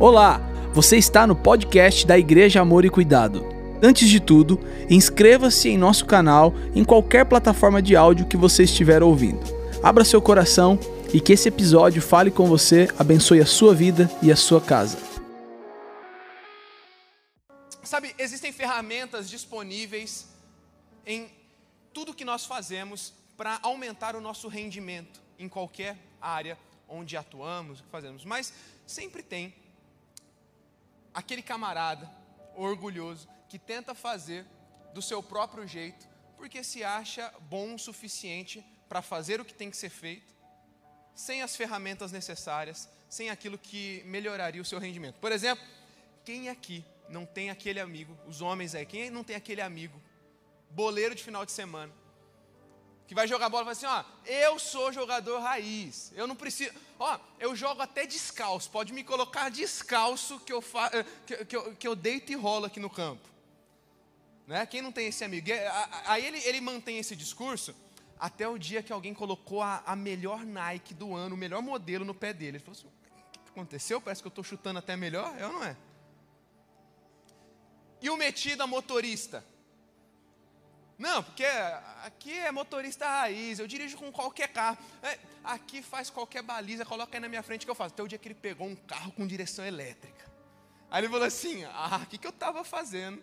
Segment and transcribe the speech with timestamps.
[0.00, 0.38] Olá,
[0.72, 3.44] você está no podcast da Igreja Amor e Cuidado.
[3.82, 9.02] Antes de tudo, inscreva-se em nosso canal em qualquer plataforma de áudio que você estiver
[9.02, 9.40] ouvindo.
[9.82, 10.78] Abra seu coração
[11.12, 14.96] e que esse episódio fale com você, abençoe a sua vida e a sua casa.
[17.82, 20.28] Sabe, existem ferramentas disponíveis
[21.04, 21.28] em
[21.92, 26.56] tudo que nós fazemos para aumentar o nosso rendimento em qualquer área
[26.88, 28.52] onde atuamos, fazemos, mas
[28.86, 29.52] sempre tem
[31.12, 32.10] aquele camarada
[32.54, 34.44] orgulhoso que tenta fazer
[34.92, 39.70] do seu próprio jeito, porque se acha bom o suficiente para fazer o que tem
[39.70, 40.34] que ser feito,
[41.14, 45.16] sem as ferramentas necessárias, sem aquilo que melhoraria o seu rendimento.
[45.16, 45.64] Por exemplo,
[46.24, 50.00] quem aqui não tem aquele amigo, os homens aí, quem não tem aquele amigo,
[50.70, 51.92] boleiro de final de semana,
[53.08, 56.72] que vai jogar bola e fala assim: ó, eu sou jogador raiz, eu não preciso,
[56.98, 61.56] ó, eu jogo até descalço, pode me colocar descalço que eu, fa, eh, que, que,
[61.56, 63.26] eu, que eu deito e rolo aqui no campo.
[64.46, 64.64] Né?
[64.66, 65.48] Quem não tem esse amigo?
[66.04, 67.74] Aí ele, ele mantém esse discurso
[68.20, 72.04] até o dia que alguém colocou a, a melhor Nike do ano, o melhor modelo
[72.04, 72.58] no pé dele.
[72.58, 74.02] Ele falou assim: o que aconteceu?
[74.02, 75.74] Parece que eu estou chutando até melhor, é ou não é?
[78.02, 79.42] E o metido a motorista?
[80.98, 81.44] Não, porque
[82.04, 84.76] aqui é motorista raiz, eu dirijo com qualquer carro.
[85.00, 87.94] É, aqui faz qualquer baliza, coloca aí na minha frente que eu faço.
[87.94, 90.28] Até o dia que ele pegou um carro com direção elétrica.
[90.90, 93.22] Aí ele falou assim: Ah, o que, que eu estava fazendo?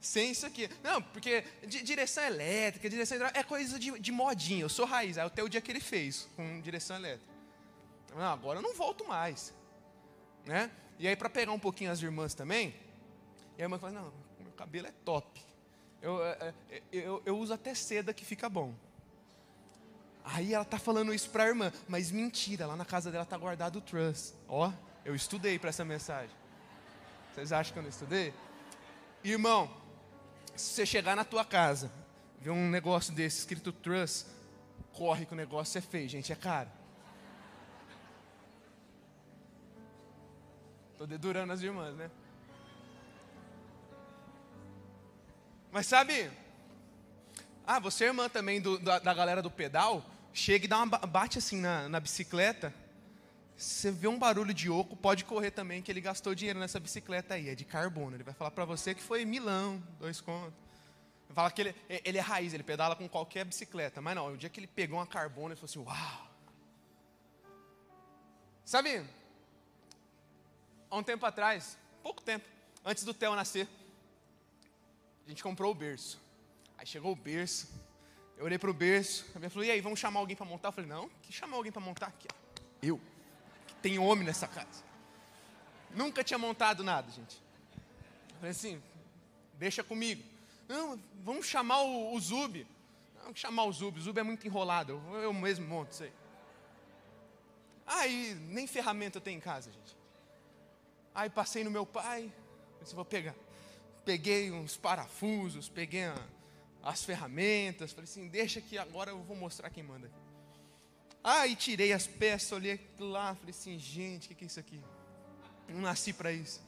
[0.00, 0.70] Sem isso aqui.
[0.82, 4.62] Não, porque direção elétrica, direção hidráulica, é coisa de, de modinha.
[4.62, 5.18] Eu sou raiz.
[5.18, 7.32] Aí até o dia que ele fez com direção elétrica.
[8.14, 9.52] Não, agora eu não volto mais.
[10.46, 10.70] Né?
[10.98, 12.74] E aí, para pegar um pouquinho as irmãs também,
[13.58, 15.47] e a irmã fala: Não, meu cabelo é top.
[16.00, 18.74] Eu, é, é, eu, eu uso até seda que fica bom.
[20.24, 23.36] Aí ela tá falando isso para a irmã, mas mentira, lá na casa dela tá
[23.36, 24.34] guardado o trust.
[24.46, 24.70] Ó,
[25.04, 26.34] eu estudei para essa mensagem.
[27.34, 28.34] Vocês acham que eu não estudei?
[29.24, 29.70] Irmão,
[30.54, 31.90] se você chegar na tua casa,
[32.40, 34.26] ver um negócio desse escrito trust,
[34.92, 36.70] corre que o negócio é feio, gente, é caro.
[40.96, 42.10] Tô dedurando as irmãs, né?
[45.70, 46.30] Mas sabe,
[47.66, 50.98] ah, você é irmã também do, da, da, galera do pedal, chega e dá uma,
[50.98, 52.72] bate assim na, na bicicleta,
[53.56, 57.34] você vê um barulho de oco, pode correr também, que ele gastou dinheiro nessa bicicleta
[57.34, 58.14] aí, é de carbono.
[58.14, 60.54] Ele vai falar para você que foi Milão, dois contos.
[61.34, 64.00] Fala que ele, ele é raiz, ele pedala com qualquer bicicleta.
[64.00, 66.28] Mas não, o dia que ele pegou uma carbono, ele falou assim: Uau!
[68.64, 69.04] Sabe,
[70.90, 72.46] há um tempo atrás, pouco tempo,
[72.84, 73.68] antes do Theo nascer,
[75.28, 76.18] a gente comprou o berço.
[76.78, 77.68] Aí chegou o berço,
[78.38, 80.68] eu olhei para o berço, a minha falou, e aí, vamos chamar alguém para montar?
[80.68, 82.26] Eu falei, não, que chamar alguém para montar aqui?
[82.82, 82.98] Eu,
[83.66, 84.82] que tem homem nessa casa.
[85.94, 87.42] Nunca tinha montado nada, gente.
[88.30, 88.82] Eu falei assim,
[89.54, 90.24] deixa comigo.
[90.66, 92.66] Não, vamos chamar o, o Zub.
[93.22, 96.12] Não, chamar o Zub, o Zub é muito enrolado, eu, eu mesmo monto isso aí.
[97.86, 99.94] Aí, nem ferramenta eu tenho em casa, gente.
[101.14, 102.32] Aí passei no meu pai,
[102.80, 103.34] disse, vou pegar
[104.08, 106.16] peguei uns parafusos, peguei a,
[106.82, 110.10] as ferramentas, falei assim, deixa que agora eu vou mostrar quem manda.
[111.22, 114.80] Aí tirei as peças, olhei lá, falei assim, gente, o que, que é isso aqui?
[115.68, 116.62] Não nasci para isso.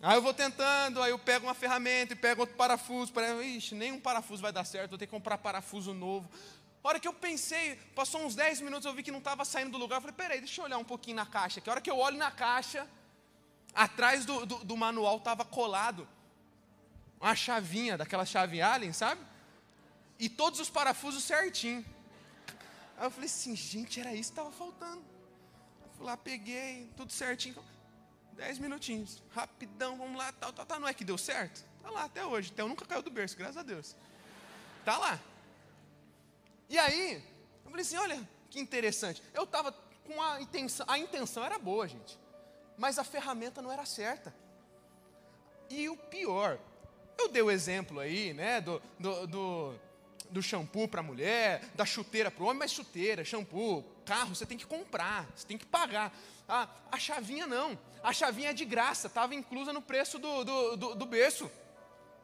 [0.00, 3.74] Aí eu vou tentando, aí eu pego uma ferramenta e pego outro parafuso, para, ixi,
[3.74, 6.30] nenhum parafuso vai dar certo, vou ter que comprar parafuso novo.
[6.84, 9.72] A hora que eu pensei, passou uns 10 minutos, eu vi que não estava saindo
[9.72, 11.80] do lugar, eu falei, peraí, deixa eu olhar um pouquinho na caixa, que a hora
[11.80, 12.86] que eu olho na caixa,
[13.74, 16.06] atrás do, do, do manual estava colado
[17.20, 19.20] uma chavinha, daquela chave Allen, sabe?
[20.18, 21.84] E todos os parafusos certinho.
[22.96, 25.02] Aí eu falei assim, gente, era isso que estava faltando.
[25.82, 27.56] Eu fui lá, peguei, tudo certinho.
[28.32, 30.80] Dez minutinhos, rapidão, vamos lá, tal, tal, tal.
[30.80, 31.64] Não é que deu certo?
[31.82, 32.50] Tá lá até hoje.
[32.52, 33.96] Até eu nunca caiu do berço, graças a Deus.
[34.84, 35.20] Tá lá.
[36.68, 37.22] E aí,
[37.64, 39.22] eu falei assim, olha, que interessante.
[39.34, 39.72] Eu estava
[40.06, 42.18] com a intenção, a intenção era boa, gente.
[42.76, 44.34] Mas a ferramenta não era certa.
[45.68, 46.58] E o pior,
[47.18, 49.74] eu dei o exemplo aí, né, do, do, do,
[50.30, 54.56] do shampoo para mulher, da chuteira para o homem, mas chuteira, shampoo, carro, você tem
[54.56, 56.16] que comprar, você tem que pagar.
[56.48, 60.76] Ah, a chavinha não, a chavinha é de graça, estava inclusa no preço do, do,
[60.76, 61.50] do, do berço.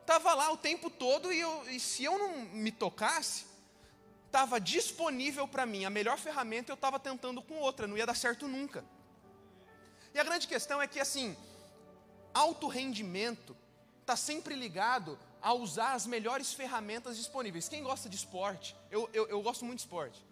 [0.01, 3.47] Estava lá o tempo todo e, eu, e se eu não me tocasse,
[4.27, 5.85] estava disponível para mim.
[5.85, 8.85] A melhor ferramenta eu estava tentando com outra, não ia dar certo nunca.
[10.13, 11.37] E a grande questão é que, assim,
[12.35, 13.57] alto rendimento
[14.05, 17.69] está sempre ligado a usar as melhores ferramentas disponíveis.
[17.69, 18.77] Quem gosta de esporte?
[18.91, 20.25] Eu, eu, eu gosto muito de esporte.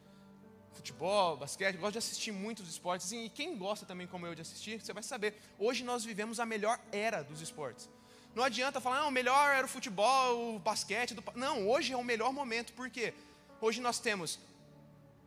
[0.73, 3.11] futebol, basquete, gosto de assistir muitos esportes.
[3.13, 5.35] E quem gosta também, como eu, de assistir, você vai saber.
[5.59, 7.89] Hoje nós vivemos a melhor era dos esportes.
[8.35, 11.15] Não adianta falar, não, o melhor era o futebol, o basquete.
[11.15, 11.23] Do...
[11.35, 13.15] Não, hoje é o melhor momento, por quê?
[13.61, 14.39] Hoje nós temos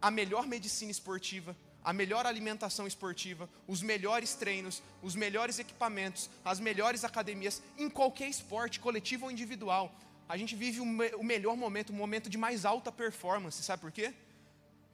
[0.01, 6.59] a melhor medicina esportiva, a melhor alimentação esportiva, os melhores treinos, os melhores equipamentos, as
[6.59, 9.95] melhores academias, em qualquer esporte, coletivo ou individual.
[10.27, 13.81] A gente vive o, me o melhor momento, o momento de mais alta performance, sabe
[13.81, 14.13] por quê?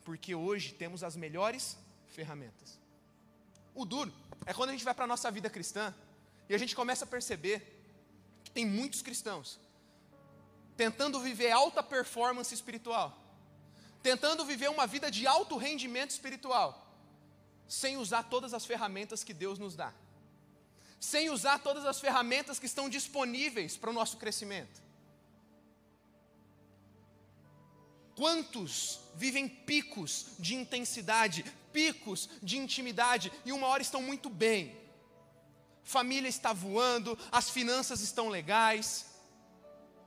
[0.04, 1.78] Porque hoje temos as melhores
[2.10, 2.78] ferramentas.
[3.74, 4.14] O duro
[4.46, 5.96] é quando a gente vai para a nossa vida cristã
[6.50, 7.82] e a gente começa a perceber
[8.44, 9.60] que tem muitos cristãos
[10.76, 13.16] tentando viver alta performance espiritual,
[14.02, 16.81] tentando viver uma vida de alto rendimento espiritual,
[17.72, 19.94] sem usar todas as ferramentas que Deus nos dá,
[21.00, 24.82] sem usar todas as ferramentas que estão disponíveis para o nosso crescimento.
[28.14, 34.78] Quantos vivem picos de intensidade, picos de intimidade e uma hora estão muito bem?
[35.82, 39.06] Família está voando, as finanças estão legais,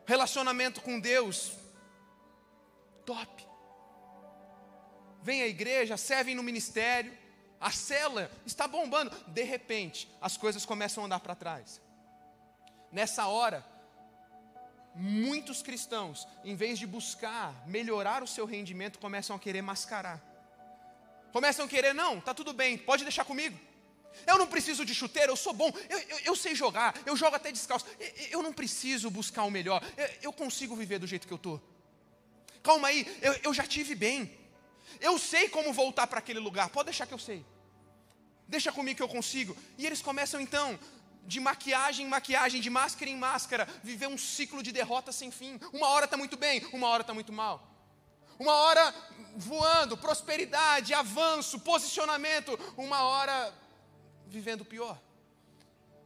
[0.05, 1.53] relacionamento com Deus,
[3.07, 3.43] top.
[5.23, 7.24] Vem à igreja, servem no ministério,
[7.65, 9.11] a cela está bombando.
[9.29, 11.81] De repente, as coisas começam a andar para trás.
[12.93, 13.65] Nessa hora,
[14.95, 20.23] muitos cristãos, em vez de buscar melhorar o seu rendimento, começam a querer mascarar.
[21.33, 23.59] Começam a querer, não, tá tudo bem, pode deixar comigo.
[24.27, 27.35] Eu não preciso de chuteira, eu sou bom, eu, eu, eu sei jogar, eu jogo
[27.35, 27.87] até descalço.
[27.99, 29.83] Eu, eu não preciso buscar o melhor,
[30.21, 31.63] eu, consigo viver do jeito que eu estou.
[32.63, 33.07] Calma aí,
[33.43, 34.39] eu já tive bem.
[35.01, 37.45] Eu sei como voltar para aquele lugar, pode deixar que eu sei.
[38.49, 39.57] Deixa comigo que eu consigo.
[39.79, 40.79] E eles começam então,
[41.27, 45.59] de maquiagem em maquiagem, de máscara em máscara, viver um ciclo de derrota sem fim.
[45.73, 47.71] Uma hora está muito bem, uma hora está muito mal.
[48.39, 48.95] Uma hora
[49.37, 52.59] voando, prosperidade, avanço, posicionamento.
[52.77, 53.55] Uma hora
[54.27, 55.01] vivendo pior.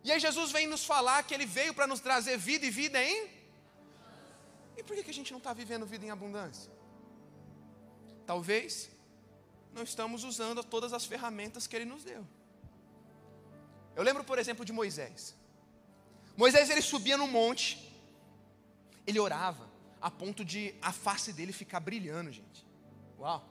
[0.04, 3.02] E aí Jesus vem nos falar que Ele veio para nos trazer vida e vida
[3.02, 3.28] em.
[4.76, 6.70] E por que a gente não está vivendo vida em abundância?
[8.24, 8.90] Talvez
[9.74, 12.26] não estamos usando todas as ferramentas que Ele nos deu.
[13.98, 15.34] Eu lembro, por exemplo, de Moisés.
[16.36, 17.92] Moisés ele subia no monte,
[19.04, 19.68] ele orava
[20.00, 22.64] a ponto de a face dele ficar brilhando, gente.
[23.18, 23.44] Uau!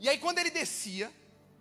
[0.00, 1.12] E aí quando ele descia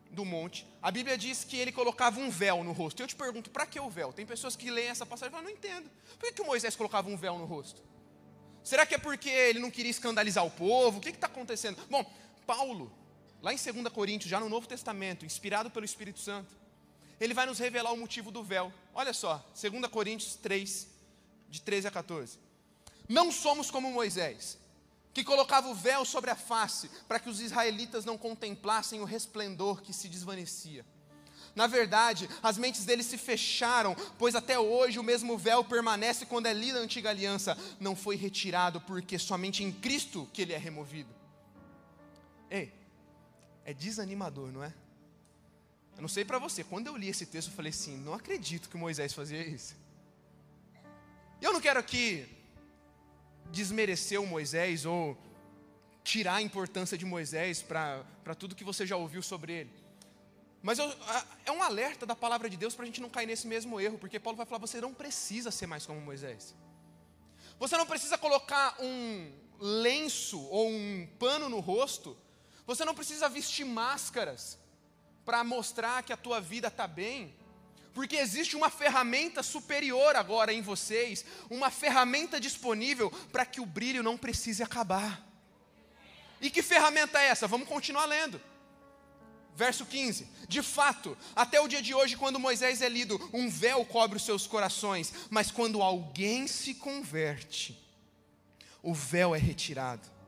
[0.09, 3.03] do monte, a Bíblia diz que ele colocava um véu no rosto.
[3.03, 4.11] Eu te pergunto, para que o véu?
[4.11, 5.87] Tem pessoas que leem essa passagem e falam, não entendo.
[6.17, 7.83] Por que, que Moisés colocava um véu no rosto?
[8.63, 10.97] Será que é porque ele não queria escandalizar o povo?
[10.97, 11.77] O que está acontecendo?
[11.87, 12.03] Bom,
[12.47, 12.91] Paulo,
[13.41, 16.55] lá em 2 Coríntios, já no Novo Testamento, inspirado pelo Espírito Santo,
[17.19, 18.73] ele vai nos revelar o motivo do véu.
[18.93, 20.87] Olha só, 2 Coríntios 3,
[21.49, 22.39] de 13 a 14.
[23.07, 24.57] Não somos como Moisés,
[25.13, 29.81] que colocava o véu sobre a face, para que os israelitas não contemplassem o resplendor
[29.81, 30.85] que se desvanecia.
[31.53, 36.45] Na verdade, as mentes deles se fecharam, pois até hoje o mesmo véu permanece quando
[36.45, 37.57] é lida a antiga aliança.
[37.79, 41.13] Não foi retirado, porque somente em Cristo que ele é removido.
[42.49, 42.73] Ei,
[43.65, 44.73] é desanimador, não é?
[45.95, 48.69] Eu não sei para você, quando eu li esse texto, eu falei assim: não acredito
[48.69, 49.75] que Moisés fazia isso.
[51.41, 52.27] Eu não quero aqui
[53.51, 55.17] desmerecer o Moisés ou
[56.03, 59.81] tirar a importância de Moisés para tudo que você já ouviu sobre ele.
[60.63, 60.85] Mas eu,
[61.45, 63.97] é um alerta da palavra de Deus para a gente não cair nesse mesmo erro,
[63.97, 66.55] porque Paulo vai falar: você não precisa ser mais como Moisés.
[67.59, 72.17] Você não precisa colocar um lenço ou um pano no rosto
[72.75, 74.57] você não precisa vestir máscaras
[75.25, 77.35] para mostrar que a tua vida está bem,
[77.93, 84.01] porque existe uma ferramenta superior agora em vocês, uma ferramenta disponível para que o brilho
[84.01, 85.21] não precise acabar.
[86.39, 87.45] E que ferramenta é essa?
[87.45, 88.41] Vamos continuar lendo.
[89.53, 93.83] Verso 15: De fato, até o dia de hoje, quando Moisés é lido, um véu
[93.83, 97.77] cobre os seus corações, mas quando alguém se converte,
[98.81, 100.20] o véu é retirado.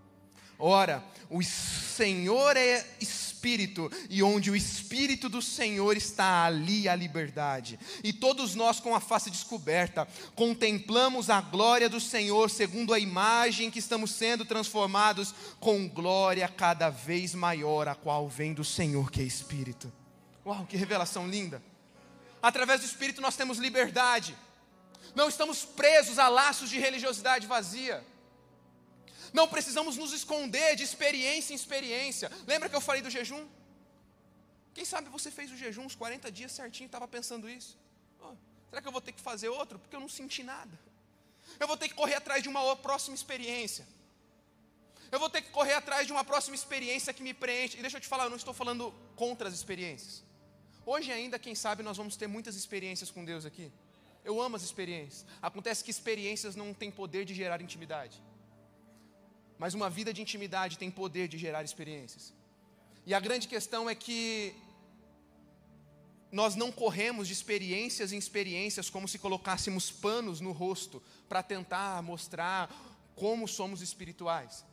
[0.66, 7.78] Ora, o Senhor é Espírito, e onde o Espírito do Senhor está, ali a liberdade.
[8.02, 13.70] E todos nós, com a face descoberta, contemplamos a glória do Senhor, segundo a imagem
[13.70, 19.20] que estamos sendo transformados, com glória cada vez maior, a qual vem do Senhor, que
[19.20, 19.92] é Espírito.
[20.46, 21.62] Uau, que revelação linda!
[22.42, 24.34] Através do Espírito nós temos liberdade,
[25.14, 28.13] não estamos presos a laços de religiosidade vazia.
[29.34, 32.32] Não precisamos nos esconder de experiência em experiência.
[32.46, 33.46] Lembra que eu falei do jejum?
[34.74, 37.78] Quem sabe você fez o jejum uns 40 dias certinho e estava pensando isso.
[38.22, 38.36] Oh,
[38.70, 39.80] será que eu vou ter que fazer outro?
[39.80, 40.80] Porque eu não senti nada.
[41.60, 43.88] Eu vou ter que correr atrás de uma próxima experiência.
[45.12, 47.78] Eu vou ter que correr atrás de uma próxima experiência que me preenche.
[47.78, 50.24] E deixa eu te falar, eu não estou falando contra as experiências.
[50.86, 53.72] Hoje ainda, quem sabe, nós vamos ter muitas experiências com Deus aqui.
[54.26, 55.26] Eu amo as experiências.
[55.42, 58.22] Acontece que experiências não têm poder de gerar intimidade.
[59.64, 62.34] Mas uma vida de intimidade tem poder de gerar experiências.
[63.06, 64.54] E a grande questão é que
[66.30, 72.04] nós não corremos de experiências em experiências como se colocássemos panos no rosto para tentar
[72.04, 72.70] mostrar
[73.16, 74.66] como somos espirituais.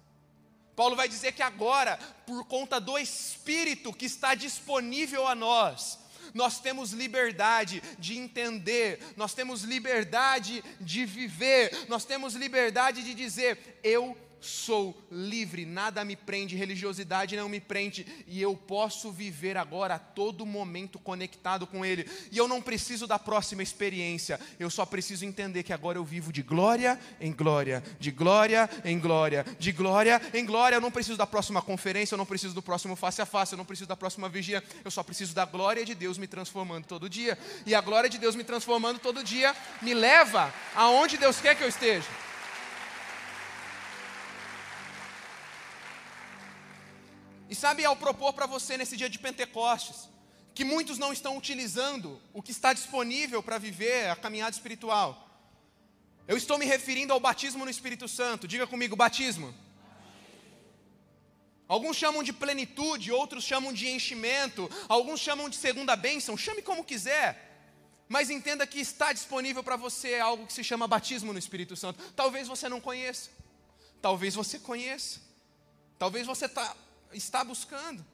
[0.75, 6.01] Paulo vai dizer que agora, por conta do Espírito que está disponível a nós,
[6.35, 13.79] nós temos liberdade de entender, nós temos liberdade de viver, nós temos liberdade de dizer:
[13.85, 19.95] eu sou livre, nada me prende, religiosidade não me prende, e eu posso viver agora
[19.95, 24.87] a todo momento conectado com Ele, e eu não preciso da próxima experiência, eu só
[24.87, 29.73] preciso entender que agora eu vivo de glória em glória, de glória em glória, de
[29.73, 30.77] glória em glória.
[30.77, 33.59] Eu não preciso da próxima conferência, eu não preciso do próximo face a face, eu
[33.59, 37.09] não preciso da próxima vigia, eu só preciso da glória de Deus me transformando todo
[37.09, 41.55] dia, e a glória de Deus me transformando todo dia me leva aonde Deus quer
[41.55, 42.30] que eu esteja.
[47.51, 50.09] E sabe, ao propor para você nesse dia de Pentecostes,
[50.55, 55.29] que muitos não estão utilizando o que está disponível para viver a caminhada espiritual.
[56.29, 58.47] Eu estou me referindo ao batismo no Espírito Santo.
[58.47, 59.53] Diga comigo, batismo.
[61.67, 66.85] Alguns chamam de plenitude, outros chamam de enchimento, alguns chamam de segunda bênção, chame como
[66.85, 67.29] quiser.
[68.09, 72.01] Mas entenda que está disponível para você algo que se chama batismo no Espírito Santo.
[72.15, 73.29] Talvez você não conheça,
[74.01, 75.21] talvez você conheça,
[75.99, 76.77] talvez você está
[77.13, 78.05] está buscando.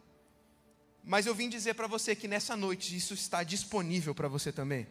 [1.05, 4.87] Mas eu vim dizer para você que nessa noite isso está disponível para você também.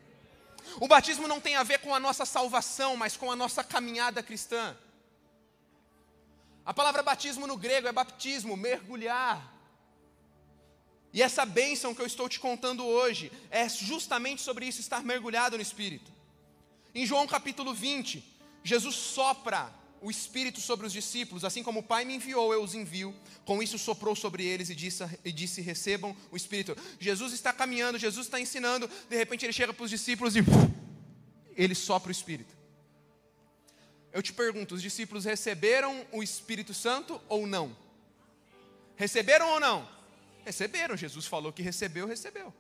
[0.80, 4.24] O batismo não tem a ver com a nossa salvação, mas com a nossa caminhada
[4.24, 4.76] cristã.
[6.66, 9.54] A palavra batismo no grego é baptismo, mergulhar.
[11.14, 15.56] E essa bênção que eu estou te contando hoje é justamente sobre isso, estar mergulhado
[15.56, 16.12] no Espírito.
[16.94, 18.24] Em João capítulo 20,
[18.64, 19.72] Jesus sopra
[20.02, 23.16] o Espírito sobre os discípulos, assim como o Pai me enviou, eu os envio.
[23.44, 26.78] Com isso soprou sobre eles e disse, e disse: recebam o Espírito.
[27.00, 30.40] Jesus está caminhando, Jesus está ensinando, de repente ele chega para os discípulos e
[31.56, 32.56] ele sopra o Espírito.
[34.12, 37.76] Eu te pergunto: os discípulos receberam o Espírito Santo ou não?
[38.96, 39.90] Receberam ou não?
[40.46, 40.96] Receberam.
[40.96, 42.54] Jesus falou que recebeu, recebeu.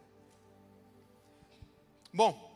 [2.11, 2.54] Bom,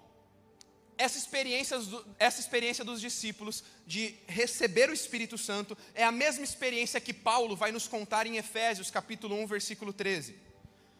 [1.00, 1.80] essa experiência,
[2.20, 7.56] essa experiência dos discípulos de receber o Espírito Santo é a mesma experiência que Paulo
[7.56, 10.36] vai nos contar em Efésios capítulo 1, versículo 13.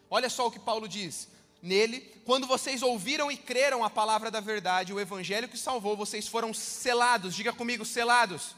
[0.08, 1.28] Olha só o que Paulo diz:
[1.60, 6.26] Nele, quando vocês ouviram e creram a palavra da verdade, o evangelho que salvou, vocês
[6.26, 8.56] foram selados, diga comigo, selados,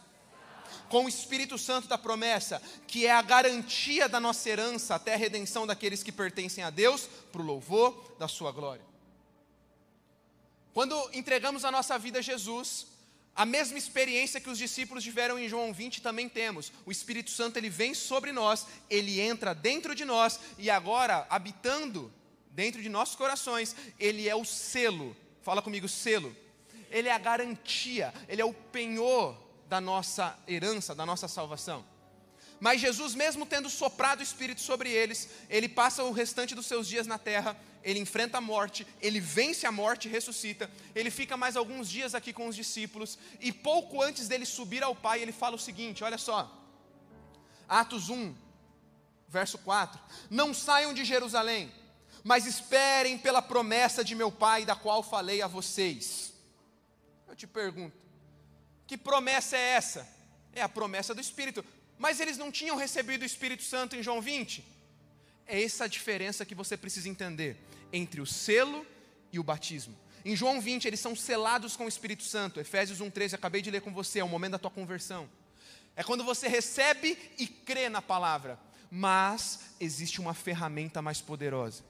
[0.88, 5.18] com o Espírito Santo da promessa, que é a garantia da nossa herança até a
[5.18, 8.91] redenção daqueles que pertencem a Deus, para o louvor da sua glória.
[10.72, 12.86] Quando entregamos a nossa vida a Jesus,
[13.34, 16.72] a mesma experiência que os discípulos tiveram em João 20 também temos.
[16.84, 22.12] O Espírito Santo ele vem sobre nós, ele entra dentro de nós e agora habitando
[22.50, 25.16] dentro de nossos corações, ele é o selo.
[25.42, 26.34] Fala comigo, selo.
[26.90, 29.36] Ele é a garantia, ele é o penhor
[29.68, 31.84] da nossa herança, da nossa salvação.
[32.62, 36.86] Mas Jesus, mesmo tendo soprado o Espírito sobre eles, ele passa o restante dos seus
[36.86, 41.56] dias na terra, ele enfrenta a morte, ele vence a morte, ressuscita, ele fica mais
[41.56, 45.56] alguns dias aqui com os discípulos, e pouco antes dele subir ao Pai, ele fala
[45.56, 46.56] o seguinte: olha só,
[47.68, 48.32] Atos 1,
[49.26, 50.00] verso 4:
[50.30, 51.68] Não saiam de Jerusalém,
[52.22, 56.32] mas esperem pela promessa de meu Pai, da qual falei a vocês.
[57.26, 57.98] Eu te pergunto,
[58.86, 60.08] que promessa é essa?
[60.52, 61.64] É a promessa do Espírito.
[62.02, 64.64] Mas eles não tinham recebido o Espírito Santo em João 20?
[65.46, 67.56] É essa a diferença que você precisa entender
[67.92, 68.84] entre o selo
[69.32, 69.96] e o batismo.
[70.24, 72.58] Em João 20, eles são selados com o Espírito Santo.
[72.58, 75.30] Efésios 1,13, acabei de ler com você, é o momento da tua conversão.
[75.94, 78.58] É quando você recebe e crê na palavra.
[78.90, 81.84] Mas existe uma ferramenta mais poderosa.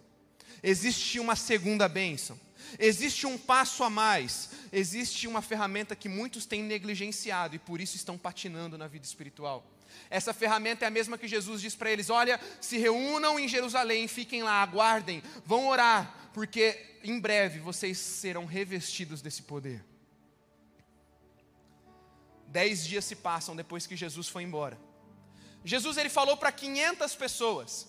[0.62, 2.38] Existe uma segunda bênção.
[2.78, 4.50] Existe um passo a mais.
[4.70, 9.66] Existe uma ferramenta que muitos têm negligenciado e por isso estão patinando na vida espiritual.
[10.10, 14.06] Essa ferramenta é a mesma que Jesus diz para eles: olha, se reúnam em Jerusalém,
[14.08, 19.84] fiquem lá, aguardem, vão orar, porque em breve vocês serão revestidos desse poder.
[22.46, 24.78] Dez dias se passam depois que Jesus foi embora.
[25.64, 27.88] Jesus ele falou para 500 pessoas.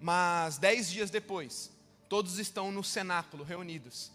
[0.00, 1.70] Mas dez dias depois,
[2.08, 4.10] todos estão no cenáculo reunidos.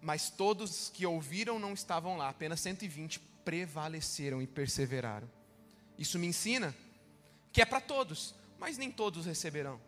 [0.00, 5.30] Mas todos que ouviram não estavam lá, apenas 120 prevaleceram e perseveraram.
[5.98, 6.74] Isso me ensina
[7.52, 9.80] que é para todos, mas nem todos receberão.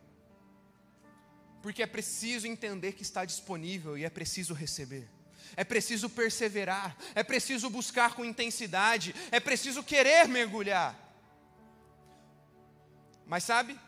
[1.63, 5.09] Porque é preciso entender que está disponível e é preciso receber.
[5.57, 10.99] É preciso perseverar, é preciso buscar com intensidade, é preciso querer mergulhar.
[13.27, 13.79] Mas sabe,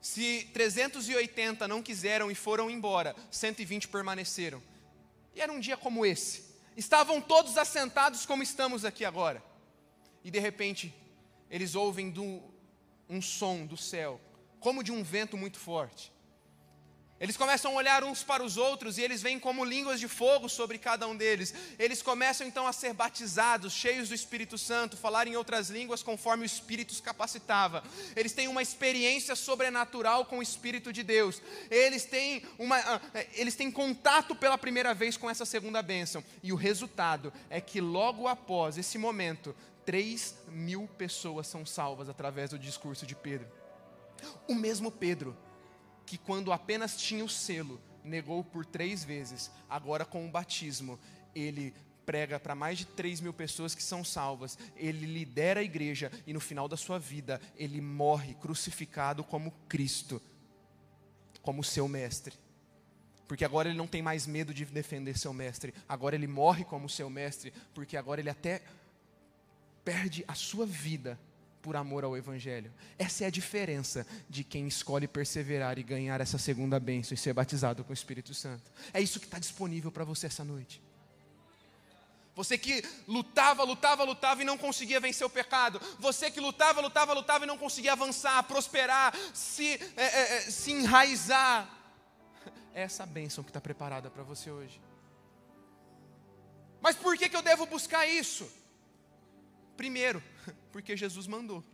[0.00, 4.62] se 380 não quiseram e foram embora, 120 permaneceram.
[5.34, 6.45] E era um dia como esse.
[6.76, 9.42] Estavam todos assentados como estamos aqui agora.
[10.22, 10.94] E de repente,
[11.50, 12.42] eles ouvem do,
[13.08, 14.20] um som do céu,
[14.60, 16.12] como de um vento muito forte.
[17.18, 20.50] Eles começam a olhar uns para os outros e eles veem como línguas de fogo
[20.50, 21.54] sobre cada um deles.
[21.78, 26.42] Eles começam então a ser batizados, cheios do Espírito Santo, falar em outras línguas conforme
[26.42, 27.82] o Espírito os capacitava.
[28.14, 31.40] Eles têm uma experiência sobrenatural com o Espírito de Deus.
[31.70, 33.00] Eles têm, uma, ah,
[33.32, 36.22] eles têm contato pela primeira vez com essa segunda bênção.
[36.42, 39.56] E o resultado é que logo após esse momento,
[39.86, 43.48] 3 mil pessoas são salvas através do discurso de Pedro.
[44.46, 45.34] O mesmo Pedro
[46.06, 50.98] que, quando apenas tinha o selo, negou por três vezes, agora com o batismo,
[51.34, 51.74] ele
[52.06, 56.32] prega para mais de 3 mil pessoas que são salvas, ele lidera a igreja e
[56.32, 60.22] no final da sua vida ele morre crucificado como Cristo,
[61.42, 62.34] como seu mestre.
[63.26, 66.88] Porque agora ele não tem mais medo de defender seu mestre, agora ele morre como
[66.88, 68.62] seu mestre, porque agora ele até
[69.84, 71.18] perde a sua vida
[71.66, 72.72] por amor ao Evangelho.
[72.96, 77.32] Essa é a diferença de quem escolhe perseverar e ganhar essa segunda bênção e ser
[77.32, 78.70] batizado com o Espírito Santo.
[78.94, 80.80] É isso que está disponível para você essa noite.
[82.36, 85.80] Você que lutava, lutava, lutava e não conseguia vencer o pecado.
[85.98, 90.70] Você que lutava, lutava, lutava e não conseguia avançar, prosperar, se, é, é, é se
[90.70, 91.68] enraizar.
[92.72, 94.80] É essa bênção que está preparada para você hoje.
[96.80, 98.48] Mas por que, que eu devo buscar isso?
[99.76, 100.22] Primeiro,
[100.72, 101.64] porque Jesus mandou.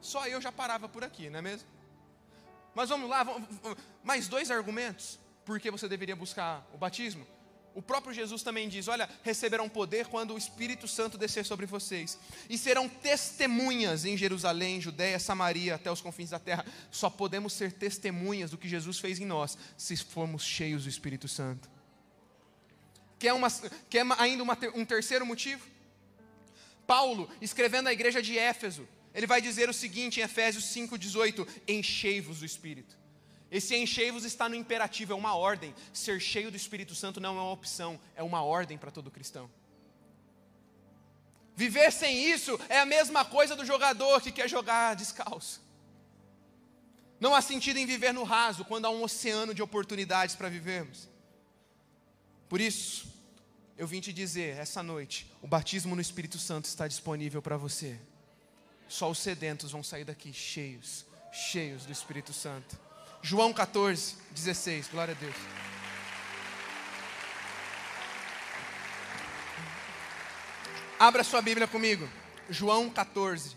[0.00, 1.68] Só eu já parava por aqui, não é mesmo?
[2.74, 3.48] Mas vamos lá, vamos,
[4.04, 7.26] mais dois argumentos por que você deveria buscar o batismo.
[7.74, 12.18] O próprio Jesus também diz: Olha, receberão poder quando o Espírito Santo descer sobre vocês,
[12.48, 16.66] e serão testemunhas em Jerusalém, Judéia, Samaria, até os confins da terra.
[16.90, 21.28] Só podemos ser testemunhas do que Jesus fez em nós, se formos cheios do Espírito
[21.28, 21.70] Santo.
[23.18, 23.48] Quer, uma,
[23.88, 25.64] quer ainda uma, um terceiro motivo?
[26.88, 32.38] Paulo, escrevendo à igreja de Éfeso, ele vai dizer o seguinte em Efésios 5,18: Enchei-vos
[32.38, 32.96] do Espírito.
[33.50, 35.74] Esse enchei-vos está no imperativo, é uma ordem.
[35.92, 39.50] Ser cheio do Espírito Santo não é uma opção, é uma ordem para todo cristão.
[41.54, 45.60] Viver sem isso é a mesma coisa do jogador que quer jogar descalço.
[47.20, 51.06] Não há sentido em viver no raso quando há um oceano de oportunidades para vivermos.
[52.48, 53.12] Por isso,
[53.78, 57.96] eu vim te dizer essa noite: o batismo no Espírito Santo está disponível para você.
[58.88, 62.76] Só os sedentos vão sair daqui cheios, cheios do Espírito Santo.
[63.22, 65.36] João 14, 16, glória a Deus.
[70.98, 72.08] Abra sua Bíblia comigo.
[72.50, 73.56] João 14,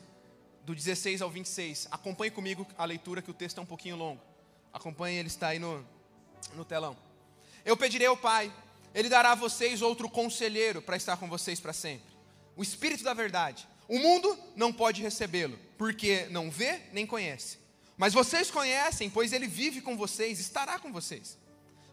[0.63, 1.88] do 16 ao 26.
[1.89, 4.21] Acompanhe comigo a leitura, que o texto é um pouquinho longo.
[4.71, 5.84] Acompanhe, ele está aí no,
[6.53, 6.95] no telão.
[7.65, 8.51] Eu pedirei ao Pai
[8.93, 12.12] ele dará a vocês outro conselheiro para estar com vocês para sempre.
[12.56, 13.67] O Espírito da Verdade.
[13.88, 17.58] O mundo não pode recebê-lo, porque não vê nem conhece.
[17.97, 21.38] Mas vocês conhecem, pois ele vive com vocês, estará com vocês.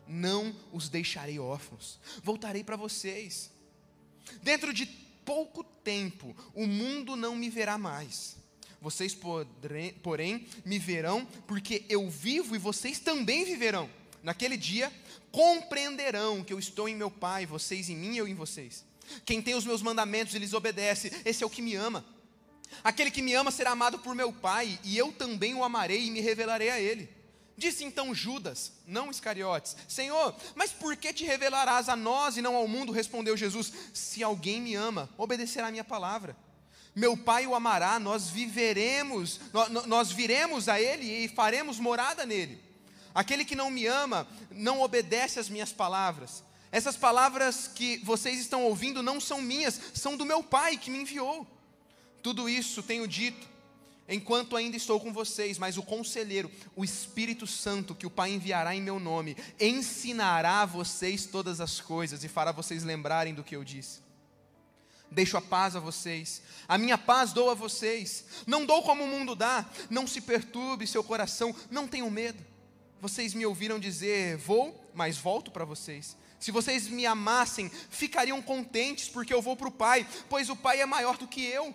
[0.06, 3.50] Não os deixarei órfãos, voltarei para vocês.
[4.42, 8.36] Dentro de pouco tempo, o mundo não me verá mais.
[8.80, 9.14] Vocês,
[10.02, 13.90] porém, me verão, porque eu vivo e vocês também viverão.
[14.28, 14.92] Naquele dia,
[15.32, 18.84] compreenderão que eu estou em meu Pai, vocês em mim e eu em vocês.
[19.24, 22.04] Quem tem os meus mandamentos e lhes obedece, esse é o que me ama.
[22.84, 26.10] Aquele que me ama será amado por meu Pai, e eu também o amarei e
[26.10, 27.08] me revelarei a ele.
[27.56, 32.54] Disse então Judas, não Iscariotes: Senhor, mas por que te revelarás a nós e não
[32.54, 32.92] ao mundo?
[32.92, 36.36] Respondeu Jesus: Se alguém me ama, obedecerá a minha palavra.
[36.94, 42.67] Meu Pai o amará, nós viveremos, nós, nós viremos a ele e faremos morada nele.
[43.14, 46.42] Aquele que não me ama não obedece às minhas palavras.
[46.70, 50.98] Essas palavras que vocês estão ouvindo não são minhas, são do meu Pai que me
[50.98, 51.46] enviou.
[52.22, 53.48] Tudo isso tenho dito
[54.08, 58.74] enquanto ainda estou com vocês, mas o conselheiro, o Espírito Santo, que o Pai enviará
[58.74, 63.54] em meu nome, ensinará a vocês todas as coisas e fará vocês lembrarem do que
[63.54, 64.00] eu disse.
[65.10, 69.06] Deixo a paz a vocês, a minha paz dou a vocês, não dou como o
[69.06, 72.44] mundo dá, não se perturbe seu coração, não tenham medo
[73.00, 76.16] vocês me ouviram dizer: Vou, mas volto para vocês.
[76.38, 80.80] Se vocês me amassem, ficariam contentes, porque eu vou para o Pai, pois o Pai
[80.80, 81.74] é maior do que eu.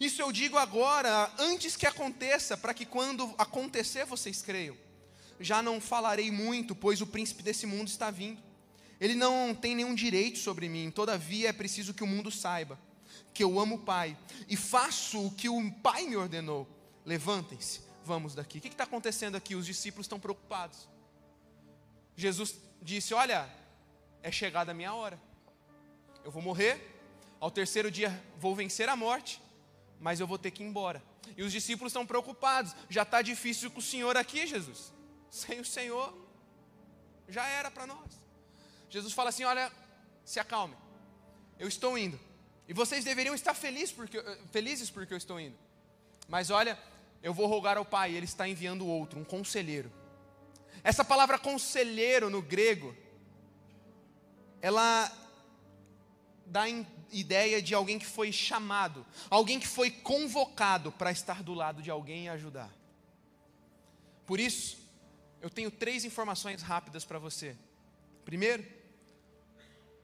[0.00, 4.76] Isso eu digo agora, antes que aconteça, para que quando acontecer vocês creiam.
[5.40, 8.40] Já não falarei muito, pois o príncipe desse mundo está vindo.
[9.00, 12.78] Ele não tem nenhum direito sobre mim, todavia é preciso que o mundo saiba
[13.34, 14.16] que eu amo o Pai
[14.48, 16.68] e faço o que o Pai me ordenou.
[17.04, 18.58] Levantem-se, vamos daqui.
[18.58, 19.54] O que está acontecendo aqui?
[19.54, 20.88] Os discípulos estão preocupados.
[22.16, 23.48] Jesus disse: Olha,
[24.22, 25.18] é chegada a minha hora.
[26.24, 26.80] Eu vou morrer,
[27.40, 29.40] ao terceiro dia vou vencer a morte,
[30.00, 31.02] mas eu vou ter que ir embora.
[31.36, 32.74] E os discípulos estão preocupados.
[32.88, 34.92] Já está difícil com o Senhor aqui, Jesus.
[35.30, 36.14] Sem o Senhor,
[37.28, 38.20] já era para nós.
[38.88, 39.72] Jesus fala assim: Olha,
[40.24, 40.76] se acalme,
[41.58, 42.18] eu estou indo.
[42.66, 45.56] E vocês deveriam estar felizes porque, eh, felizes porque eu estou indo.
[46.28, 46.78] Mas olha,
[47.24, 49.90] eu vou rogar ao Pai, Ele está enviando outro, um conselheiro.
[50.84, 52.94] Essa palavra conselheiro no grego,
[54.60, 55.10] ela
[56.44, 56.64] dá
[57.10, 61.90] ideia de alguém que foi chamado, alguém que foi convocado para estar do lado de
[61.90, 62.70] alguém e ajudar.
[64.26, 64.76] Por isso,
[65.40, 67.56] eu tenho três informações rápidas para você.
[68.22, 68.66] Primeiro,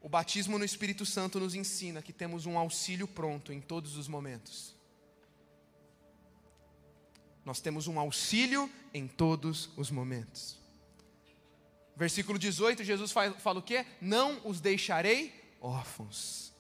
[0.01, 4.09] o batismo no Espírito Santo nos ensina que temos um auxílio pronto em todos os
[4.09, 4.80] momentos.
[7.51, 10.57] Nós temos um auxílio em todos os momentos.
[11.97, 13.85] Versículo 18, Jesus fala, o quê?
[14.01, 16.53] Não os deixarei órfãos.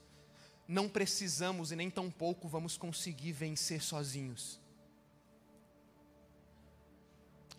[0.66, 4.59] Não precisamos e nem tampouco vamos conseguir vencer sozinhos.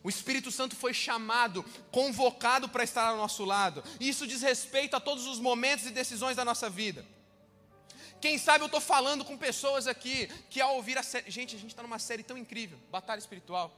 [0.04, 3.82] O Espírito Santo foi chamado, convocado para estar ao nosso lado.
[3.98, 7.06] Isso diz respeito a todos os momentos e decisões da nossa vida.
[8.22, 11.30] Quem sabe eu estou falando com pessoas aqui que ao ouvir a série.
[11.32, 13.76] Gente, a gente está numa série tão incrível Batalha Espiritual.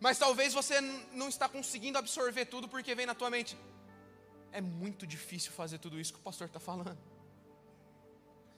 [0.00, 0.80] Mas talvez você
[1.12, 3.56] não está conseguindo absorver tudo porque vem na tua mente.
[4.50, 6.98] É muito difícil fazer tudo isso que o pastor está falando.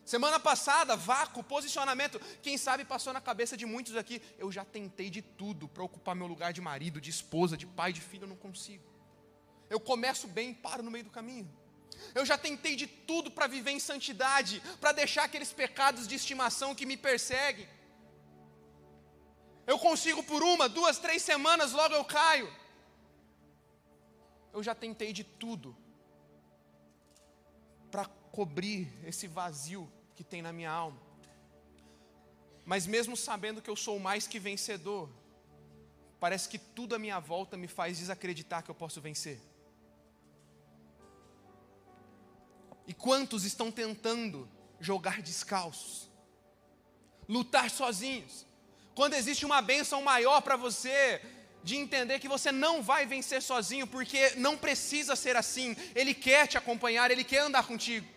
[0.04, 2.20] Semana passada, vácuo, posicionamento.
[2.40, 4.22] Quem sabe passou na cabeça de muitos aqui.
[4.38, 7.92] Eu já tentei de tudo para ocupar meu lugar de marido, de esposa, de pai,
[7.92, 8.84] de filho, eu não consigo.
[9.68, 11.50] Eu começo bem e paro no meio do caminho.
[12.14, 16.74] Eu já tentei de tudo para viver em santidade, para deixar aqueles pecados de estimação
[16.74, 17.68] que me perseguem.
[19.66, 22.52] Eu consigo por uma, duas, três semanas, logo eu caio.
[24.52, 25.76] Eu já tentei de tudo
[27.90, 31.00] para cobrir esse vazio que tem na minha alma.
[32.64, 35.08] Mas mesmo sabendo que eu sou mais que vencedor,
[36.18, 39.40] parece que tudo à minha volta me faz desacreditar que eu posso vencer.
[42.86, 44.48] E quantos estão tentando
[44.80, 46.10] jogar descalços,
[47.28, 48.46] lutar sozinhos,
[48.94, 51.20] quando existe uma bênção maior para você,
[51.62, 56.46] de entender que você não vai vencer sozinho, porque não precisa ser assim, Ele quer
[56.46, 58.16] te acompanhar, Ele quer andar contigo.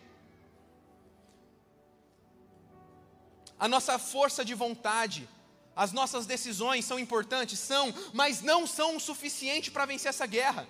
[3.60, 5.28] a nossa força de vontade,
[5.76, 7.60] as nossas decisões são importantes?
[7.60, 10.68] São, mas não são o suficiente para vencer essa guerra.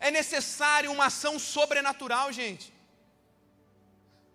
[0.00, 2.72] É necessário uma ação sobrenatural, gente.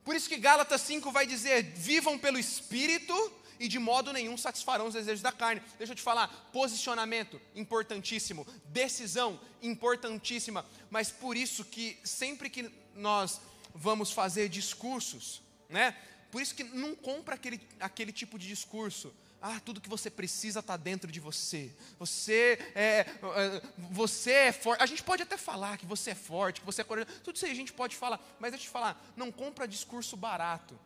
[0.03, 3.13] Por isso que Gálatas 5 vai dizer: vivam pelo Espírito
[3.59, 5.61] e de modo nenhum satisfarão os desejos da carne.
[5.77, 13.39] Deixa eu te falar, posicionamento importantíssimo, decisão importantíssima, mas por isso que sempre que nós
[13.73, 15.95] vamos fazer discursos, né?
[16.31, 19.13] Por isso que não compra aquele, aquele tipo de discurso.
[19.45, 21.69] Ah, tudo que você precisa está dentro de você.
[21.99, 24.81] Você é, é, você é forte.
[24.81, 27.19] A gente pode até falar que você é forte, que você é corajoso.
[27.19, 28.25] Tudo isso aí a gente pode falar.
[28.39, 30.79] Mas deixa eu te falar, não compra discurso barato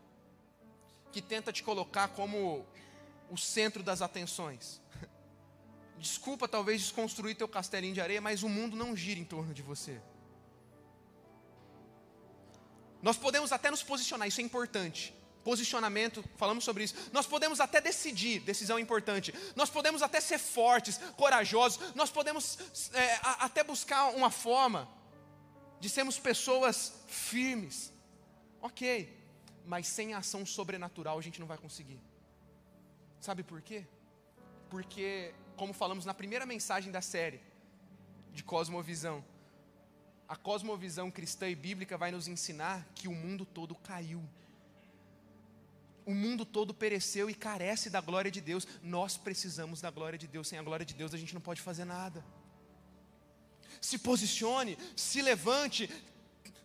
[1.12, 2.66] que tenta te colocar como
[3.30, 4.82] o centro das atenções.
[6.00, 9.62] Desculpa talvez desconstruir teu castelinho de areia, mas o mundo não gira em torno de
[9.62, 10.02] você.
[13.04, 15.14] Nós podemos até nos posicionar, isso é importante
[15.48, 16.94] posicionamento, falamos sobre isso.
[17.14, 19.34] Nós podemos até decidir, decisão importante.
[19.56, 21.96] Nós podemos até ser fortes, corajosos.
[21.96, 22.44] Nós podemos
[22.94, 24.90] é, a, até buscar uma forma
[25.80, 27.94] de sermos pessoas firmes.
[28.62, 28.84] Ok,
[29.66, 32.02] mas sem ação sobrenatural a gente não vai conseguir.
[33.22, 33.88] Sabe por quê?
[34.70, 37.40] Porque, como falamos na primeira mensagem da série
[38.34, 39.24] de Cosmovisão,
[40.28, 44.22] a cosmovisão cristã e bíblica vai nos ensinar que o mundo todo caiu
[46.08, 48.66] o mundo todo pereceu e carece da glória de Deus.
[48.82, 50.48] Nós precisamos da glória de Deus.
[50.48, 52.24] Sem a glória de Deus a gente não pode fazer nada.
[53.82, 55.90] Se posicione, se levante,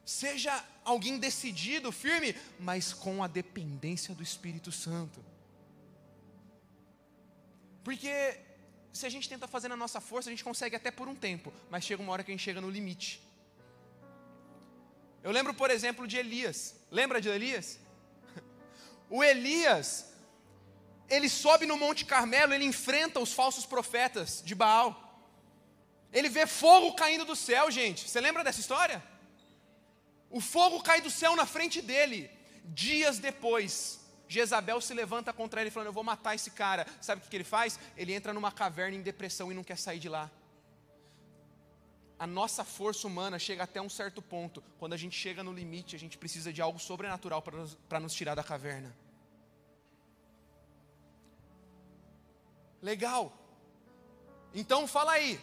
[0.07, 5.23] seja alguém decidido, firme, mas com a dependência do Espírito Santo.
[7.83, 8.39] Porque
[8.93, 11.53] se a gente tenta fazer na nossa força, a gente consegue até por um tempo,
[11.69, 13.21] mas chega uma hora que a gente chega no limite.
[15.21, 16.77] Eu lembro, por exemplo, de Elias.
[16.93, 17.81] Lembra de Elias?
[19.15, 20.07] O Elias,
[21.07, 24.91] ele sobe no Monte Carmelo, ele enfrenta os falsos profetas de Baal.
[26.11, 28.09] Ele vê fogo caindo do céu, gente.
[28.09, 29.05] Você lembra dessa história?
[30.31, 32.31] O fogo cai do céu na frente dele.
[32.65, 36.87] Dias depois, Jezabel se levanta contra ele, falando: Eu vou matar esse cara.
[36.99, 37.79] Sabe o que ele faz?
[37.99, 40.31] Ele entra numa caverna em depressão e não quer sair de lá.
[42.23, 44.63] A nossa força humana chega até um certo ponto.
[44.79, 48.15] Quando a gente chega no limite, a gente precisa de algo sobrenatural para nos, nos
[48.15, 48.95] tirar da caverna.
[52.81, 53.33] Legal.
[54.55, 55.41] Então fala aí.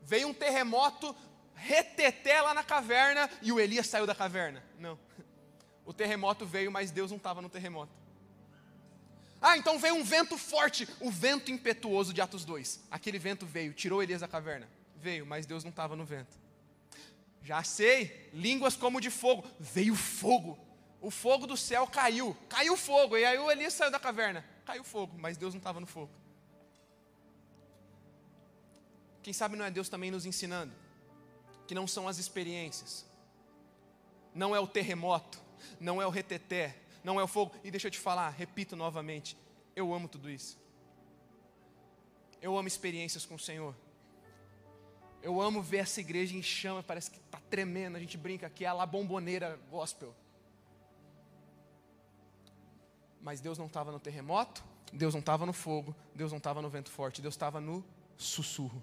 [0.00, 1.12] Veio um terremoto,
[1.56, 4.62] reteté lá na caverna e o Elias saiu da caverna.
[4.78, 4.96] Não.
[5.84, 7.90] O terremoto veio, mas Deus não estava no terremoto.
[9.40, 12.84] Ah, então veio um vento forte, o vento impetuoso de Atos 2.
[12.92, 14.68] Aquele vento veio, tirou Elias da caverna.
[15.02, 16.38] Veio, mas Deus não estava no vento.
[17.42, 19.44] Já sei, línguas como de fogo.
[19.58, 20.56] Veio fogo.
[21.00, 22.36] O fogo do céu caiu.
[22.48, 23.16] Caiu fogo.
[23.16, 24.44] E aí o Elias saiu da caverna.
[24.64, 26.12] Caiu fogo, mas Deus não estava no fogo.
[29.24, 30.72] Quem sabe não é Deus também nos ensinando
[31.66, 33.06] que não são as experiências,
[34.34, 35.40] não é o terremoto,
[35.80, 37.54] não é o reteté, não é o fogo.
[37.64, 39.36] E deixa eu te falar, repito novamente,
[39.74, 40.60] eu amo tudo isso.
[42.40, 43.74] Eu amo experiências com o Senhor.
[45.22, 47.96] Eu amo ver essa igreja em chama, parece que está tremendo.
[47.96, 50.14] A gente brinca que é a bomboneira gospel.
[53.20, 56.68] Mas Deus não estava no terremoto, Deus não estava no fogo, Deus não estava no
[56.68, 57.84] vento forte, Deus estava no
[58.16, 58.82] sussurro.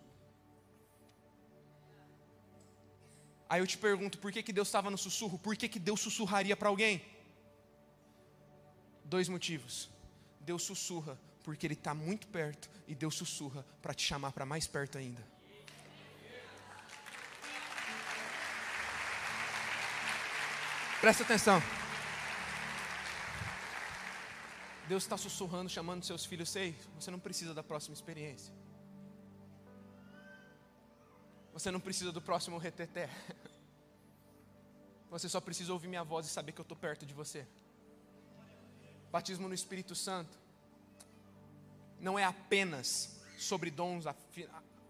[3.50, 5.38] Aí eu te pergunto, por que, que Deus estava no sussurro?
[5.38, 7.02] Por que, que Deus sussurraria para alguém?
[9.04, 9.90] Dois motivos.
[10.40, 14.68] Deus sussurra porque Ele está muito perto, e Deus sussurra para te chamar para mais
[14.68, 15.39] perto ainda.
[21.02, 21.62] Presta atenção.
[24.90, 28.54] Deus está sussurrando, chamando seus filhos, sei, você não precisa da próxima experiência.
[31.54, 33.10] Você não precisa do próximo reteté.
[35.10, 37.48] Você só precisa ouvir minha voz e saber que eu estou perto de você.
[39.10, 40.38] Batismo no Espírito Santo
[42.00, 44.04] não é apenas sobre dons,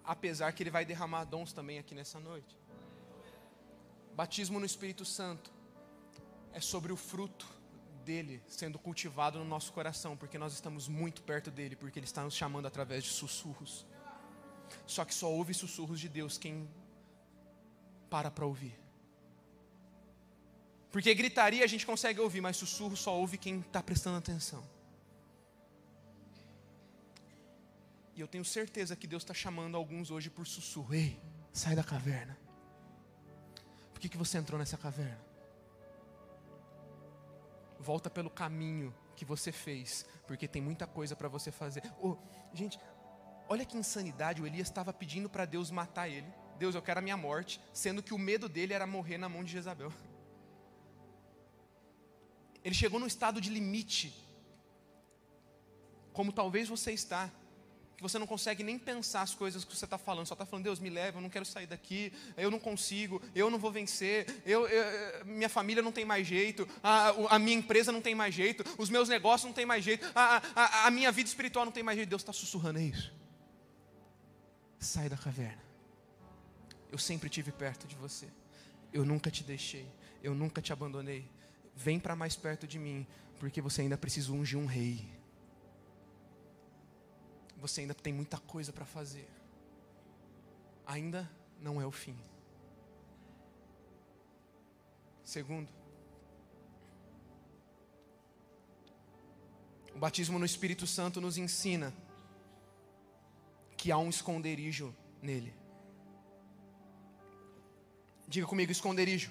[0.04, 2.58] apesar que Ele vai derramar dons também aqui nessa noite.
[4.15, 5.59] Batismo no Espírito Santo
[6.54, 7.48] é sobre o fruto
[8.04, 12.24] dele sendo cultivado no nosso coração, porque nós estamos muito perto dele, porque Ele está
[12.24, 13.86] nos chamando através de sussurros.
[14.86, 16.68] Só que só ouve sussurros de Deus quem
[18.10, 18.78] para para ouvir.
[20.92, 24.68] Porque gritaria a gente consegue ouvir, mas sussurro só ouve quem está prestando atenção.
[28.16, 30.94] E eu tenho certeza que Deus está chamando alguns hoje por sussurro.
[30.94, 31.18] Ei,
[31.54, 32.38] sai da caverna.
[33.94, 35.29] Por que, que você entrou nessa caverna?
[37.80, 41.82] Volta pelo caminho que você fez, porque tem muita coisa para você fazer.
[42.02, 42.18] Oh,
[42.54, 42.80] gente,
[43.52, 46.32] Olha que insanidade, o Elias estava pedindo para Deus matar ele.
[46.60, 49.44] Deus, eu quero a minha morte, sendo que o medo dele era morrer na mão
[49.44, 49.92] de Jezabel.
[52.63, 54.13] Ele chegou num estado de limite,
[56.13, 57.32] como talvez você está,
[58.00, 60.64] que você não consegue nem pensar as coisas que você está falando, só está falando,
[60.64, 64.42] Deus me leva, eu não quero sair daqui, eu não consigo, eu não vou vencer,
[64.46, 68.34] eu, eu minha família não tem mais jeito, a, a, minha empresa não tem mais
[68.34, 71.74] jeito, os meus negócios não tem mais jeito, a, a, a minha vida espiritual não
[71.74, 72.08] tem mais jeito.
[72.08, 73.14] Deus está sussurrando, é isso.
[74.80, 75.62] Sai da caverna.
[76.90, 78.30] Eu sempre tive perto de você.
[78.94, 79.92] Eu nunca te deixei.
[80.24, 81.30] Eu nunca te abandonei.
[81.76, 83.06] Vem para mais perto de mim,
[83.40, 85.19] porque você ainda precisa ungir um rei.
[87.60, 89.28] Você ainda tem muita coisa para fazer.
[90.86, 91.30] Ainda
[91.62, 92.15] não é o fim.
[95.24, 95.69] Segundo,
[99.93, 101.93] o batismo no Espírito Santo nos ensina
[103.78, 105.54] que há um esconderijo nele.
[108.28, 109.30] Diga comigo: esconderijo.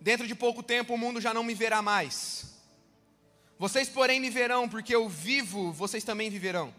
[0.00, 2.49] Dentro de pouco tempo o mundo já não me verá mais.
[3.60, 6.74] Vocês, porém, me verão, porque eu vivo, vocês também viverão.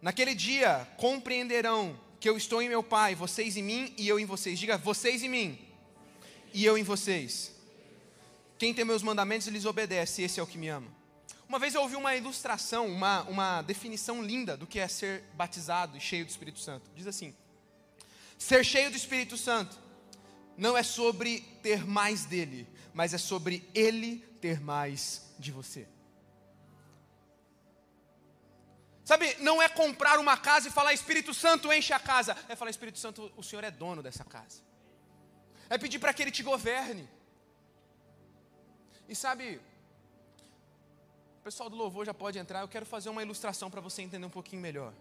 [0.00, 4.24] Naquele dia compreenderão que eu estou em meu Pai, vocês em mim e eu em
[4.24, 4.56] vocês.
[4.56, 5.58] Diga, vocês em mim
[6.54, 7.50] e eu em vocês.
[8.60, 10.86] Quem tem meus mandamentos lhes obedece, esse é o que me ama.
[11.48, 15.96] Uma vez eu ouvi uma ilustração, uma, uma definição linda do que é ser batizado
[15.96, 16.88] e cheio do Espírito Santo.
[16.94, 17.34] Diz assim:
[18.38, 19.76] ser cheio do Espírito Santo
[20.56, 25.86] não é sobre ter mais dele, mas é sobre ele ter mais de você.
[29.04, 32.70] Sabe, não é comprar uma casa e falar Espírito Santo enche a casa, é falar
[32.70, 34.62] Espírito Santo, o Senhor é dono dessa casa.
[35.68, 37.06] É pedir para que ele te governe.
[39.06, 39.60] E sabe,
[41.40, 44.24] o pessoal do louvor já pode entrar, eu quero fazer uma ilustração para você entender
[44.24, 44.94] um pouquinho melhor.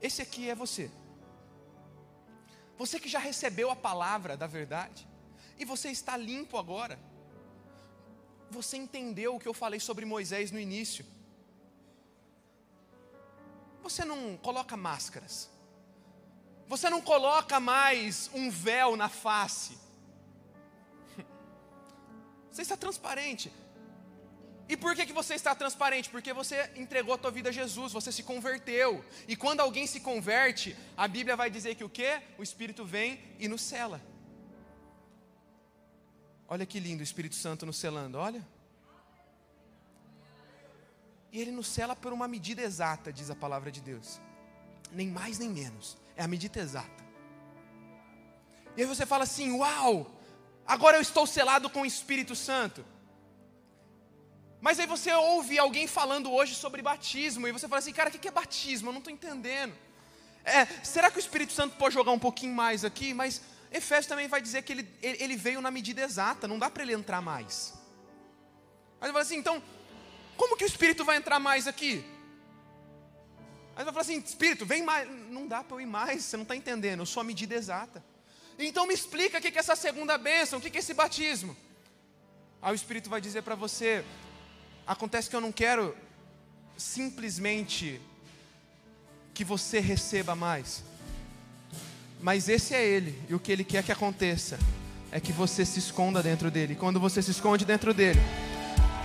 [0.00, 0.92] Esse aqui é você.
[2.78, 5.06] Você que já recebeu a palavra da verdade,
[5.58, 6.98] e você está limpo agora.
[8.50, 11.04] Você entendeu o que eu falei sobre Moisés no início.
[13.82, 15.48] Você não coloca máscaras.
[16.68, 19.78] Você não coloca mais um véu na face.
[22.50, 23.52] Você está transparente.
[24.68, 26.10] E por que, que você está transparente?
[26.10, 29.04] Porque você entregou a tua vida a Jesus, você se converteu.
[29.28, 32.20] E quando alguém se converte, a Bíblia vai dizer que o quê?
[32.36, 34.02] O Espírito vem e nos cela.
[36.48, 38.44] Olha que lindo o Espírito Santo nos selando, olha.
[41.30, 44.20] E ele nos cela por uma medida exata, diz a palavra de Deus.
[44.92, 45.96] Nem mais nem menos.
[46.16, 47.04] É a medida exata.
[48.76, 50.10] E aí você fala assim: Uau,
[50.66, 52.84] agora eu estou selado com o Espírito Santo.
[54.60, 58.12] Mas aí você ouve alguém falando hoje sobre batismo, e você fala assim, cara, o
[58.12, 58.88] que é batismo?
[58.88, 59.74] Eu não estou entendendo.
[60.44, 63.12] É, será que o Espírito Santo pode jogar um pouquinho mais aqui?
[63.12, 66.82] Mas Efésios também vai dizer que ele, ele veio na medida exata, não dá para
[66.82, 67.74] ele entrar mais.
[69.00, 69.62] Aí você fala assim, então,
[70.36, 72.04] como que o Espírito vai entrar mais aqui?
[73.74, 75.08] Aí você vai falar assim, Espírito, vem mais.
[75.28, 78.02] Não dá para eu ir mais, você não está entendendo, eu sou a medida exata.
[78.58, 81.54] Então me explica o que é essa segunda bênção, o que é esse batismo.
[82.62, 84.02] Aí o Espírito vai dizer para você,
[84.86, 85.96] Acontece que eu não quero
[86.76, 88.00] simplesmente
[89.34, 90.84] que você receba mais.
[92.20, 94.58] Mas esse é ele, e o que ele quer que aconteça
[95.10, 96.74] é que você se esconda dentro dele.
[96.74, 98.20] Quando você se esconde dentro dele,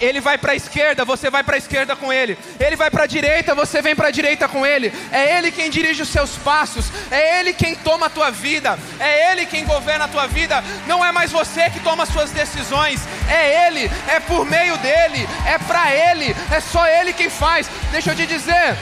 [0.01, 2.37] ele vai para a esquerda, você vai para a esquerda com ele.
[2.59, 4.91] Ele vai para a direita, você vem para a direita com ele.
[5.11, 9.31] É ele quem dirige os seus passos, é ele quem toma a tua vida, é
[9.31, 10.63] ele quem governa a tua vida.
[10.87, 15.27] Não é mais você que toma as suas decisões, é ele, é por meio dele,
[15.45, 17.69] é para ele, é só ele quem faz.
[17.91, 18.75] Deixa eu te dizer,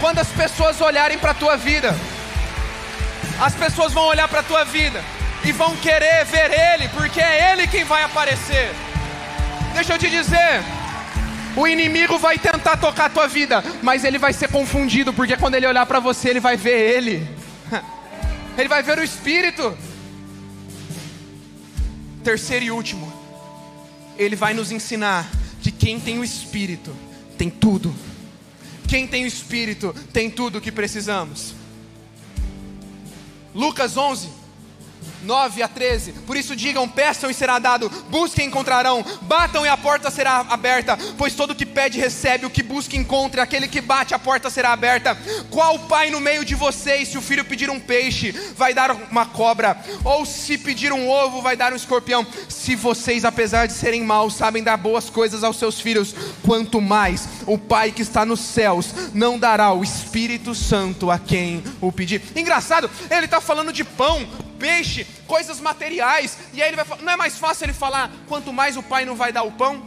[0.00, 1.94] quando as pessoas olharem para a tua vida,
[3.40, 5.00] as pessoas vão olhar para a tua vida
[5.44, 8.72] e vão querer ver ele, porque é ele quem vai aparecer.
[9.74, 10.62] Deixa eu te dizer,
[11.56, 15.56] o inimigo vai tentar tocar a tua vida, mas ele vai ser confundido, porque quando
[15.56, 17.28] ele olhar para você, ele vai ver ele.
[18.56, 19.76] Ele vai ver o espírito.
[22.22, 23.12] Terceiro e último,
[24.16, 25.28] ele vai nos ensinar
[25.60, 26.94] que quem tem o espírito
[27.36, 27.92] tem tudo.
[28.86, 31.52] Quem tem o espírito tem tudo o que precisamos.
[33.52, 34.43] Lucas 11
[35.24, 36.12] 9 a 13.
[36.12, 40.46] Por isso digam: peçam e será dado, busquem e encontrarão, batam e a porta será
[40.48, 40.98] aberta.
[41.16, 44.72] Pois todo que pede recebe, o que busca encontra, aquele que bate a porta será
[44.72, 45.16] aberta.
[45.50, 49.26] Qual pai no meio de vocês, se o filho pedir um peixe, vai dar uma
[49.26, 49.76] cobra?
[50.04, 52.26] Ou se pedir um ovo, vai dar um escorpião?
[52.48, 57.28] Se vocês, apesar de serem maus, sabem dar boas coisas aos seus filhos, quanto mais
[57.46, 62.22] o Pai que está nos céus não dará o Espírito Santo a quem o pedir.
[62.36, 64.26] Engraçado, ele está falando de pão,
[64.64, 66.38] peixe, coisas materiais.
[66.54, 69.04] E aí ele vai falar, não é mais fácil ele falar, quanto mais o pai
[69.04, 69.84] não vai dar o pão,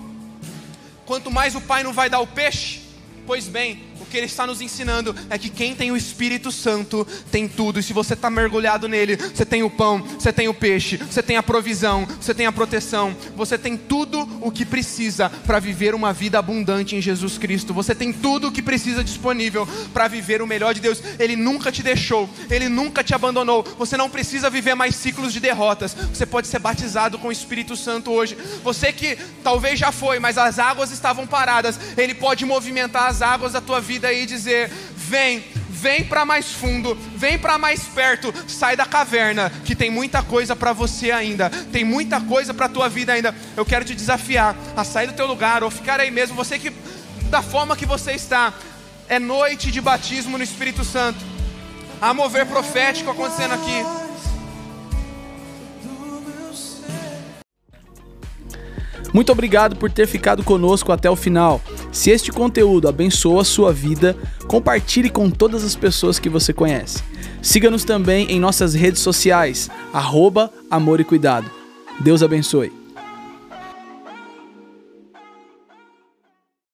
[1.03, 2.81] quanto mais o pai não vai dar o peixe.
[3.25, 7.47] Pois bem, que ele está nos ensinando é que quem tem o Espírito Santo tem
[7.47, 7.79] tudo.
[7.79, 11.23] E se você está mergulhado nele, você tem o pão, você tem o peixe, você
[11.23, 15.95] tem a provisão, você tem a proteção, você tem tudo o que precisa para viver
[15.95, 17.73] uma vida abundante em Jesus Cristo.
[17.73, 21.01] Você tem tudo o que precisa disponível para viver o melhor de Deus.
[21.19, 23.63] Ele nunca te deixou, ele nunca te abandonou.
[23.77, 25.95] Você não precisa viver mais ciclos de derrotas.
[26.13, 28.37] Você pode ser batizado com o Espírito Santo hoje.
[28.63, 33.53] Você que talvez já foi, mas as águas estavam paradas, ele pode movimentar as águas
[33.53, 38.33] da tua vida vida e dizer: vem, vem para mais fundo, vem para mais perto,
[38.47, 42.87] sai da caverna, que tem muita coisa para você ainda, tem muita coisa para tua
[42.87, 43.33] vida ainda.
[43.55, 46.71] Eu quero te desafiar a sair do teu lugar ou ficar aí mesmo, você que
[47.31, 48.53] da forma que você está,
[49.09, 51.19] é noite de batismo no Espírito Santo.
[51.99, 53.83] Há mover profético acontecendo aqui.
[59.11, 61.59] Muito obrigado por ter ficado conosco até o final.
[61.97, 67.03] Se este conteúdo abençoa a sua vida, compartilhe com todas as pessoas que você conhece.
[67.41, 71.49] Siga-nos também em nossas redes sociais, arroba Amor e Cuidado.
[71.99, 72.71] Deus abençoe.